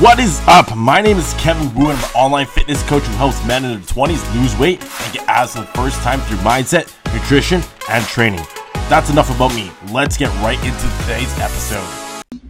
[0.00, 0.76] What is up?
[0.76, 3.72] My name is Kevin Wu, and I'm an online fitness coach who helps men in
[3.72, 7.60] their 20s lose weight and get abs for the first time through mindset, nutrition,
[7.90, 8.46] and training.
[8.88, 9.72] That's enough about me.
[9.90, 12.40] Let's get right into today's episode.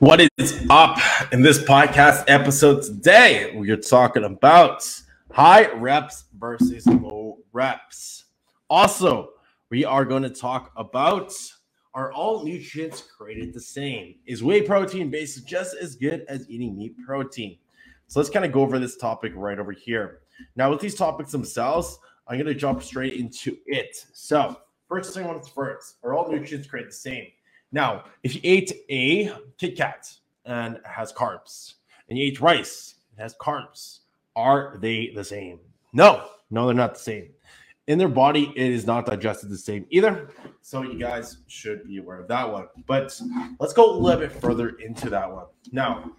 [0.00, 0.98] What is up
[1.32, 3.56] in this podcast episode today?
[3.56, 4.84] We are talking about
[5.30, 8.24] high reps versus low reps.
[8.68, 9.30] Also,
[9.70, 11.32] we are going to talk about
[11.94, 14.14] are all nutrients created the same?
[14.26, 17.58] Is whey protein based just as good as eating meat protein?
[18.06, 20.20] So let's kind of go over this topic right over here.
[20.56, 23.96] Now, with these topics themselves, I'm going to jump straight into it.
[24.12, 24.56] So,
[24.88, 27.26] first thing what's first, are all nutrients created the same?
[27.72, 30.10] Now, if you ate a Kit Kat
[30.44, 31.74] and has carbs,
[32.08, 34.00] and you ate rice, it has carbs,
[34.36, 35.60] are they the same?
[35.92, 37.30] No, no, they're not the same
[37.86, 40.30] in their body, it is not digested the same either.
[40.60, 42.68] So you guys should be aware of that one.
[42.86, 43.20] But
[43.58, 45.46] let's go a little bit further into that one.
[45.72, 46.12] Now,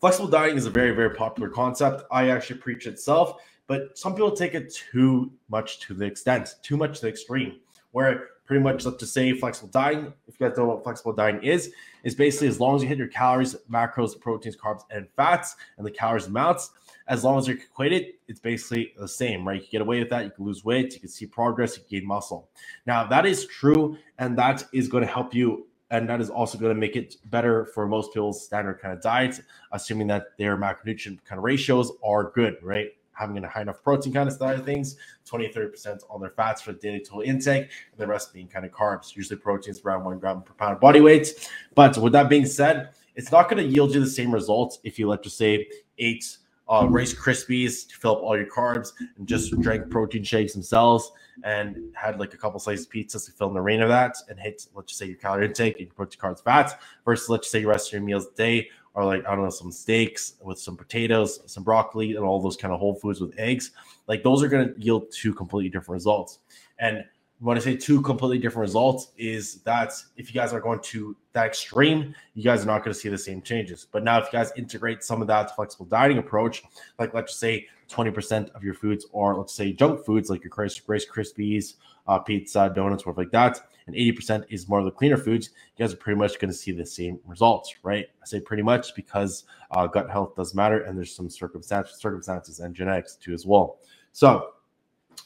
[0.00, 2.04] flexible dieting is a very, very popular concept.
[2.10, 6.76] I actually preach itself, but some people take it too much to the extent, too
[6.76, 7.58] much to the extreme,
[7.90, 11.42] where pretty much let's just say flexible dieting, if you guys know what flexible dieting
[11.42, 11.72] is,
[12.04, 15.86] is basically as long as you hit your calories, macros, proteins, carbs, and fats, and
[15.86, 16.70] the calories amounts–
[17.08, 19.62] as long as you're equated, it's basically the same, right?
[19.62, 20.24] You get away with that.
[20.24, 22.48] You can lose weight, you can see progress, you can gain muscle.
[22.84, 25.68] Now, that is true, and that is going to help you.
[25.90, 29.00] And that is also going to make it better for most people's standard kind of
[29.00, 32.88] diets, assuming that their macronutrient kind of ratios are good, right?
[33.16, 36.60] Having a high enough protein kind of side of things, 20 30% on their fats
[36.62, 39.16] for the daily total intake, and the rest being kind of carbs.
[39.16, 41.50] Usually proteins around one gram per pound of body weight.
[41.74, 44.98] But with that being said, it's not going to yield you the same results if
[44.98, 45.66] you, let's just say,
[45.98, 46.36] ate
[46.68, 51.12] uh, Rice Krispies to fill up all your carbs, and just drank protein shakes themselves,
[51.44, 54.16] and had like a couple slices of pizzas to fill in the rain of that,
[54.28, 57.44] and hit let's just say your calorie intake, and your protein, carbs, fats, versus let's
[57.44, 59.70] just say your rest of your meals a day are like I don't know some
[59.70, 63.70] steaks with some potatoes, some broccoli, and all those kind of whole foods with eggs.
[64.08, 66.40] Like those are going to yield two completely different results,
[66.78, 67.04] and
[67.38, 71.14] when I say two completely different results, is that if you guys are going to
[71.34, 73.86] that extreme, you guys are not going to see the same changes.
[73.90, 76.62] But now, if you guys integrate some of that flexible dieting approach,
[76.98, 80.52] like let's just say 20% of your foods or let's say junk foods like your
[80.56, 81.74] Rice Krispies,
[82.06, 85.84] uh, pizza, donuts, stuff like that, and 80% is more of the cleaner foods, you
[85.84, 88.06] guys are pretty much going to see the same results, right?
[88.22, 92.60] I say pretty much because uh, gut health does matter and there's some circumstances, circumstances
[92.60, 93.78] and genetics too as well.
[94.12, 94.52] So,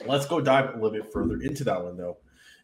[0.07, 2.17] Let's go dive a little bit further into that one though.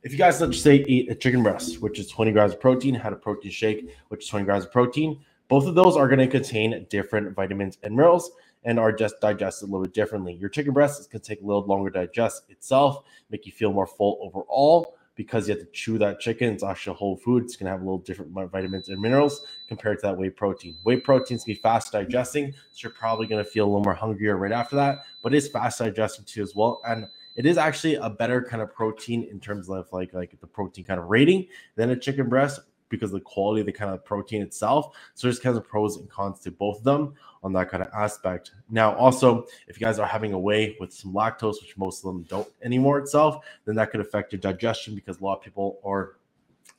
[0.03, 2.95] If you guys let's say eat a chicken breast, which is 20 grams of protein,
[2.95, 6.19] had a protein shake, which is 20 grams of protein, both of those are going
[6.19, 8.31] to contain different vitamins and minerals
[8.65, 10.33] and are just digested a little bit differently.
[10.33, 13.53] Your chicken breast is going to take a little longer to digest itself, make you
[13.53, 16.53] feel more full overall because you have to chew that chicken.
[16.53, 17.45] It's actually a whole food.
[17.45, 20.77] It's going to have a little different vitamins and minerals compared to that whey protein.
[20.85, 23.95] Whey proteins is be fast digesting, so you're probably going to feel a little more
[23.95, 26.81] hungrier right after that, but it's fast digesting too as well.
[26.87, 30.47] And it is actually a better kind of protein in terms of like like the
[30.47, 33.93] protein kind of rating than a chicken breast because of the quality of the kind
[33.93, 34.97] of protein itself.
[35.15, 37.89] So there's kind of pros and cons to both of them on that kind of
[37.93, 38.53] aspect.
[38.71, 42.13] Now, also, if you guys are having a whey with some lactose, which most of
[42.13, 45.79] them don't anymore itself, then that could affect your digestion because a lot of people
[45.85, 46.17] are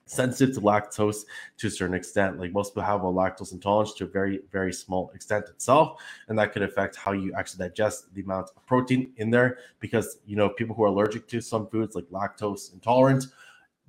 [0.08, 1.26] sensitive to lactose
[1.58, 2.40] to a certain extent.
[2.40, 6.02] Like most people have a lactose intolerance to a very, very small extent itself.
[6.28, 9.60] And that could affect how you actually digest the amount of protein in there.
[9.80, 13.26] Because, you know, people who are allergic to some foods like lactose intolerant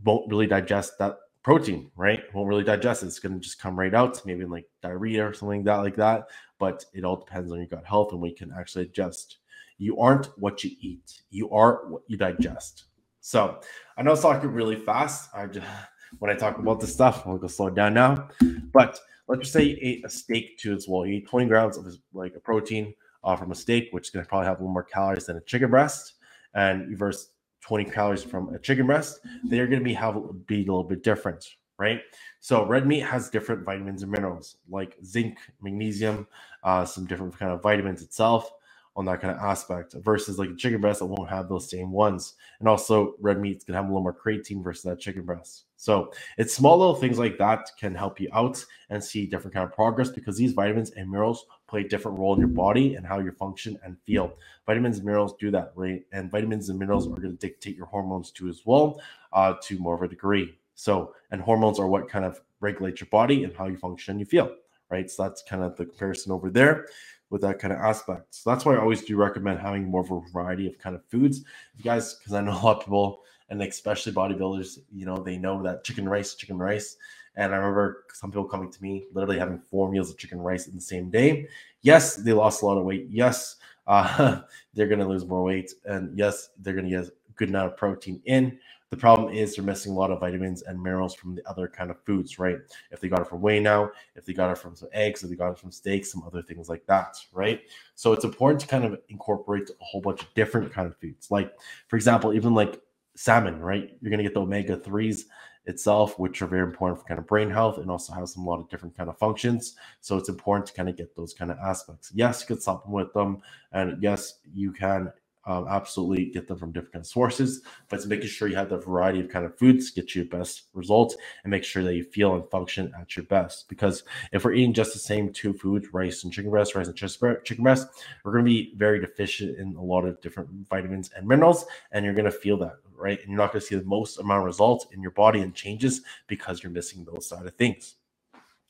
[0.04, 2.22] won't really digest that protein, right?
[2.34, 3.06] Won't really digest it.
[3.06, 5.76] It's going to just come right out, maybe in like diarrhea or something like that,
[5.82, 6.28] like that.
[6.58, 9.38] But it all depends on your gut health and we can actually adjust.
[9.78, 12.84] You aren't what you eat, you are what you digest.
[13.20, 13.60] So
[13.96, 15.30] I know it's talking really fast.
[15.34, 15.66] I just
[16.18, 17.26] when I talk about this stuff.
[17.26, 18.28] I'm gonna slow it down now.
[18.72, 21.06] But let's just say you ate a steak too as well.
[21.06, 22.94] You eat 20 grams of like a protein
[23.24, 25.42] uh, from a steak, which is gonna probably have a little more calories than a
[25.42, 26.14] chicken breast,
[26.54, 27.30] and you verse
[27.68, 31.44] 20 calories from a chicken breast, they're gonna be have be a little bit different,
[31.78, 32.00] right?
[32.40, 36.26] So red meat has different vitamins and minerals like zinc, magnesium,
[36.64, 38.50] uh, some different kind of vitamins itself
[38.96, 41.92] on that kind of aspect versus like a chicken breast that won't have those same
[41.92, 42.34] ones.
[42.58, 45.64] And also red meat's gonna have a little more creatine versus that chicken breast.
[45.76, 49.66] So it's small little things like that can help you out and see different kind
[49.66, 53.06] of progress because these vitamins and minerals play a different role in your body and
[53.06, 54.32] how you function and feel.
[54.66, 56.02] Vitamins and minerals do that, right?
[56.12, 59.00] And vitamins and minerals are going to dictate your hormones too as well,
[59.32, 60.58] uh, to more of a degree.
[60.74, 64.20] So, and hormones are what kind of regulate your body and how you function and
[64.20, 64.54] you feel,
[64.90, 65.10] right?
[65.10, 66.86] So that's kind of the comparison over there
[67.30, 68.34] with that kind of aspect.
[68.34, 71.04] So that's why I always do recommend having more of a variety of kind of
[71.04, 71.44] foods.
[71.76, 73.20] You guys, because I know a lot of people,
[73.50, 76.96] and especially bodybuilders, you know, they know that chicken rice, chicken rice,
[77.38, 80.68] And I remember some people coming to me, literally having four meals of chicken rice
[80.68, 81.48] in the same day.
[81.82, 83.08] Yes, they lost a lot of weight.
[83.10, 83.56] Yes,
[83.88, 84.42] uh,
[84.74, 85.72] they're going to lose more weight.
[85.86, 88.58] And yes, they're going to get a good amount of protein in.
[88.90, 91.90] The problem is they're missing a lot of vitamins and minerals from the other kind
[91.90, 92.58] of foods, right?
[92.92, 95.30] If they got it from whey now, if they got it from some eggs, if
[95.30, 97.62] they got it from steaks, some other things like that, right?
[97.96, 101.30] So it's important to kind of incorporate a whole bunch of different kind of foods.
[101.30, 101.54] Like,
[101.88, 102.82] for example, even like
[103.16, 103.90] salmon, right?
[104.02, 105.24] You're going to get the omega 3s
[105.68, 108.58] itself, which are very important for kind of brain health and also has a lot
[108.58, 109.76] of different kind of functions.
[110.00, 112.10] So it's important to kind of get those kind of aspects.
[112.14, 115.12] Yes, you can supplement them, and yes, you can
[115.48, 119.20] um, absolutely get them from different sources, but it's making sure you have the variety
[119.20, 122.34] of kind of foods to get you best results and make sure that you feel
[122.34, 123.66] and function at your best.
[123.66, 126.96] Because if we're eating just the same two foods, rice and chicken breast, rice and
[126.96, 127.88] chicken breast,
[128.22, 132.04] we're going to be very deficient in a lot of different vitamins and minerals, and
[132.04, 133.18] you're going to feel that, right?
[133.20, 135.54] And you're not going to see the most amount of results in your body and
[135.54, 137.94] changes because you're missing those side of things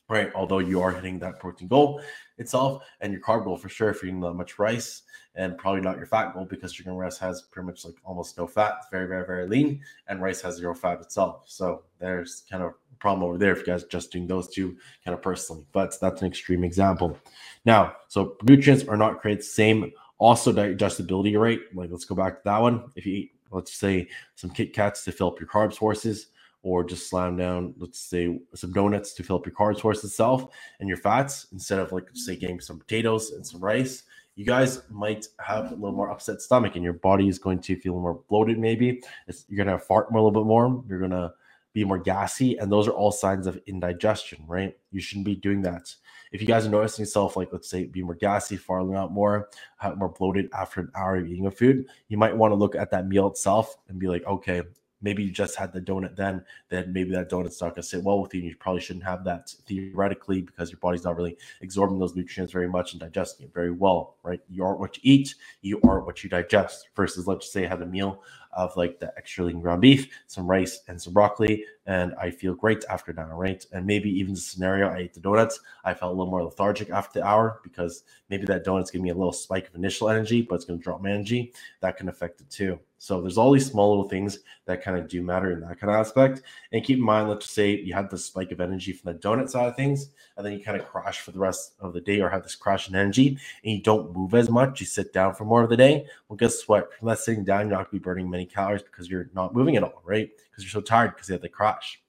[0.09, 0.31] right?
[0.33, 2.01] Although you are hitting that protein goal
[2.39, 5.03] itself and your carb goal for sure if you're eating that much rice
[5.35, 8.47] and probably not your fat goal because chicken breast has pretty much like almost no
[8.47, 8.75] fat.
[8.79, 11.43] It's very, very, very lean, and rice has zero fat itself.
[11.47, 14.77] So there's kind of a problem over there if you guys just doing those two
[15.05, 15.63] kind of personally.
[15.71, 17.17] But that's an extreme example.
[17.65, 19.91] Now, so nutrients are not created the same.
[20.17, 21.61] Also, digestibility rate.
[21.73, 22.91] Like let's go back to that one.
[22.95, 26.27] If you eat, let's say, some Kit Kats to fill up your carb sources,
[26.61, 30.49] or just slam down, let's say, some donuts to fill up your carb source itself
[30.79, 34.03] and your fats instead of like say getting some potatoes and some rice.
[34.35, 37.75] You guys might have a little more upset stomach and your body is going to
[37.75, 39.01] feel more bloated maybe.
[39.27, 40.83] It's, you're to fart more a little bit more.
[40.87, 41.33] You're to
[41.73, 44.75] be more gassy and those are all signs of indigestion right?
[44.91, 45.93] You shouldn't be doing that.
[46.31, 49.49] If you guys are noticing yourself like let's say be more gassy farting out more
[49.97, 52.91] more bloated after an hour of eating a food you might want to look at
[52.91, 54.61] that meal itself and be like okay
[55.01, 58.03] maybe you just had the donut then, then maybe that donut's not going to sit
[58.03, 58.41] well with you.
[58.41, 62.53] And you probably shouldn't have that theoretically because your body's not really absorbing those nutrients
[62.53, 64.41] very much and digesting it very well, right?
[64.49, 66.89] You are what you eat, you are what you digest.
[66.95, 70.47] Versus, let's say I had a meal of like the extra lean ground beef, some
[70.47, 73.65] rice, and some broccoli, and I feel great after that, right?
[73.71, 76.89] And maybe even the scenario I ate the donuts, I felt a little more lethargic
[76.89, 80.41] after the hour because maybe that donut's giving me a little spike of initial energy,
[80.41, 81.53] but it's going to drop my energy.
[81.81, 82.79] That can affect it too.
[82.99, 85.89] So there's all these small little things that kind of do matter in that kind
[85.89, 86.41] of aspect.
[86.73, 89.19] And keep in mind, let's just say you had the spike of energy from the
[89.19, 92.01] donut side of things, and then you kind of crash for the rest of the
[92.01, 94.81] day or have this crash in energy, and you don't move as much.
[94.81, 96.05] You sit down for more of the day.
[96.27, 96.93] Well, guess what?
[96.99, 99.53] From that sitting down, you're not going to be burning many calories because you're not
[99.53, 100.29] moving at all, right?
[100.49, 102.01] Because you're so tired because you had the crash.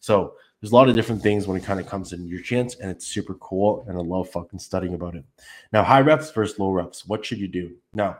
[0.00, 2.76] So there's a lot of different things when it kind of comes in your chance,
[2.76, 3.84] and it's super cool.
[3.88, 5.24] And I love fucking studying about it.
[5.72, 7.06] Now, high reps versus low reps.
[7.06, 7.74] What should you do?
[7.92, 8.18] Now,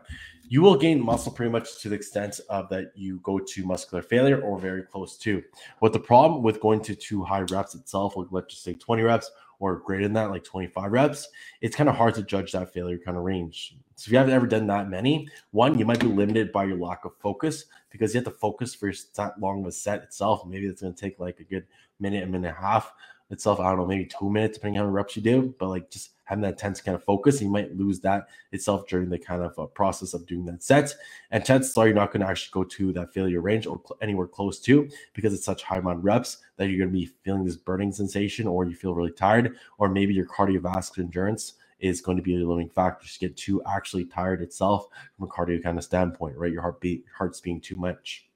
[0.48, 4.02] you will gain muscle pretty much to the extent of that you go to muscular
[4.02, 5.42] failure or very close to.
[5.80, 9.02] But the problem with going to too high reps itself, like let's just say 20
[9.02, 11.28] reps or greater than that, like 25 reps,
[11.60, 13.76] it's kind of hard to judge that failure kind of range.
[13.96, 16.76] So if you haven't ever done that many, one, you might be limited by your
[16.76, 20.46] lack of focus because you have to focus for that long of a set itself.
[20.46, 21.66] Maybe it's going to take like a good
[21.98, 22.92] minute, a minute and a half
[23.30, 23.58] itself.
[23.58, 25.90] I don't know, maybe two minutes, depending on how many reps you do, but like
[25.90, 29.42] just having that tense kind of focus, you might lose that itself during the kind
[29.42, 30.94] of uh, process of doing that set.
[31.30, 33.98] And chances are you're not going to actually go to that failure range or cl-
[34.02, 37.44] anywhere close to because it's such high amount reps that you're going to be feeling
[37.44, 42.16] this burning sensation or you feel really tired, or maybe your cardiovascular endurance is going
[42.16, 45.78] to be a limiting factor to get too actually tired itself from a cardio kind
[45.78, 46.52] of standpoint, right?
[46.52, 48.26] Your heartbeat, heart's being too much.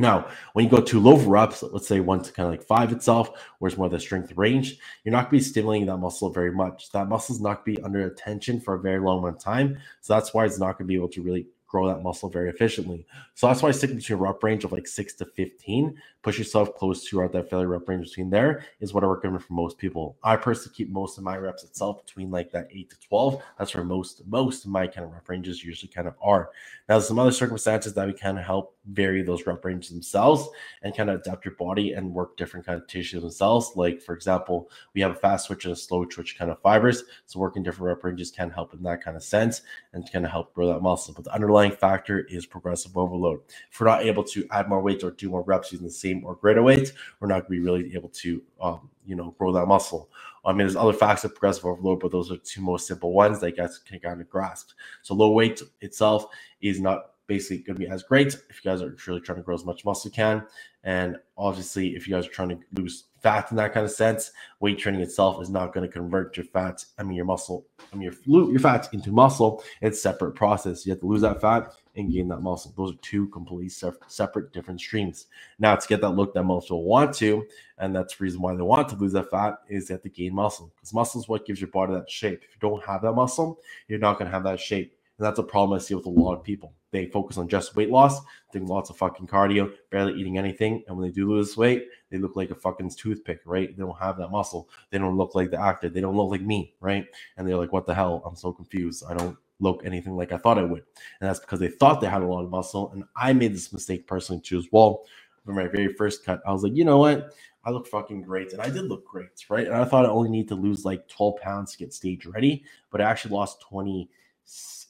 [0.00, 2.92] Now, when you go to low reps, let's say one to kind of like five
[2.92, 5.96] itself, where it's more of the strength range, you're not going to be stimulating that
[5.96, 6.90] muscle very much.
[6.92, 9.42] That muscle is not going to be under attention for a very long amount of
[9.42, 9.78] time.
[10.00, 12.48] So that's why it's not going to be able to really grow that muscle very
[12.48, 13.06] efficiently.
[13.34, 16.74] So that's why sticking to a rep range of like six to 15, push yourself
[16.74, 20.16] close to that failure rep range between there is what I recommend for most people.
[20.24, 23.42] I personally keep most of my reps itself between like that eight to 12.
[23.58, 26.50] That's where most, most of my kind of rep ranges usually kind of are.
[26.88, 30.48] Now, some other circumstances that we kind of help vary those rep ranges themselves
[30.82, 33.72] and kind of adapt your body and work different kind of tissues themselves.
[33.76, 37.04] Like, for example, we have a fast twitch and a slow twitch kind of fibers.
[37.26, 40.30] So, working different rep ranges can help in that kind of sense and kind of
[40.30, 41.12] help grow that muscle.
[41.12, 43.40] But the underlying factor is progressive overload.
[43.70, 46.24] If we're not able to add more weight or do more reps using the same
[46.24, 49.52] or greater weight, we're not going to be really able to, um, you know, grow
[49.52, 50.10] that muscle.
[50.44, 53.40] I mean, there's other factors of progressive overload, but those are two most simple ones
[53.40, 54.70] that guys can kind of grasp.
[55.02, 56.26] So, low weight itself
[56.60, 59.42] is not basically going to be as great if you guys are truly trying to
[59.42, 60.44] grow as much muscle you can.
[60.84, 64.32] And obviously, if you guys are trying to lose fat in that kind of sense,
[64.60, 66.84] weight training itself is not going to convert your fat.
[66.98, 69.62] I mean, your muscle, I mean, your your fat into muscle.
[69.80, 70.86] It's separate process.
[70.86, 72.72] You have to lose that fat and gain that muscle.
[72.76, 75.26] Those are two completely separate, different streams.
[75.58, 77.44] Now, to get that look that most people want to,
[77.78, 80.08] and that's the reason why they want to lose that fat, is they have to
[80.08, 82.42] gain muscle because muscle is what gives your body that shape.
[82.44, 83.58] If you don't have that muscle,
[83.88, 84.94] you're not going to have that shape.
[85.18, 86.72] And that's a problem I see with a lot of people.
[86.90, 88.20] They focus on just weight loss,
[88.52, 90.84] doing lots of fucking cardio, barely eating anything.
[90.86, 93.76] And when they do lose weight, they look like a fucking toothpick, right?
[93.76, 94.68] They don't have that muscle.
[94.90, 95.88] They don't look like the actor.
[95.88, 97.06] They don't look like me, right?
[97.36, 98.22] And they're like, what the hell?
[98.26, 99.04] I'm so confused.
[99.08, 100.84] I don't look anything like I thought I would.
[101.20, 102.90] And that's because they thought they had a lot of muscle.
[102.92, 105.04] And I made this mistake personally too as well.
[105.44, 107.34] For my very first cut, I was like, you know what?
[107.64, 108.52] I look fucking great.
[108.52, 109.66] And I did look great, right?
[109.66, 112.64] And I thought I only need to lose like 12 pounds to get stage ready,
[112.90, 114.08] but I actually lost 20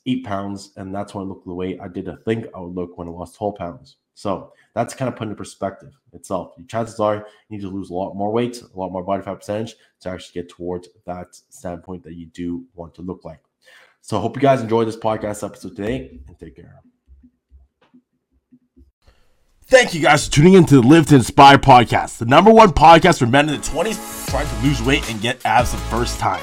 [0.07, 2.75] eight pounds, and that's when I looked the way I did I think I would
[2.75, 3.97] look when I lost 12 pounds.
[4.19, 6.55] So that's kind of put into perspective itself.
[6.59, 9.23] Your chances are you need to lose a lot more weight, a lot more body
[9.23, 13.39] fat percentage to actually get towards that standpoint that you do want to look like.
[14.01, 16.83] So hope you guys enjoyed this podcast episode today and take care.
[19.67, 22.71] Thank you guys for tuning in to the Live to Inspire podcast, the number one
[22.71, 26.19] podcast for men in the 20s trying to lose weight and get abs the first
[26.19, 26.43] time.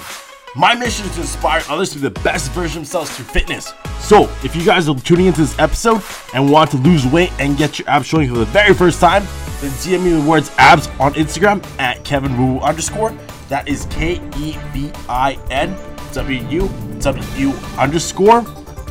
[0.57, 3.73] My mission is to inspire others to be the best version of themselves through fitness.
[3.99, 6.01] So, if you guys are tuning into this episode
[6.33, 9.23] and want to lose weight and get your abs showing for the very first time,
[9.59, 13.13] then DM me the words abs on Instagram at Kevin Wu underscore.
[13.49, 15.75] That is K E V I N
[16.13, 16.69] W
[16.99, 18.45] W underscore.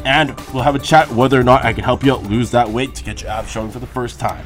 [0.04, 2.68] And we'll have a chat whether or not I can help you out lose that
[2.68, 4.44] weight to get your abs showing for the first time.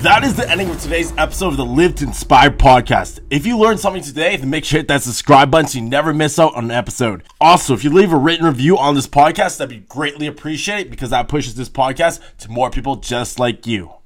[0.00, 3.20] That is the ending of today's episode of the Live to Inspire podcast.
[3.28, 6.14] If you learned something today, then make sure hit that subscribe button so you never
[6.14, 7.22] miss out on an episode.
[7.38, 11.10] Also, if you leave a written review on this podcast, that'd be greatly appreciated because
[11.10, 13.99] that pushes this podcast to more people just like you.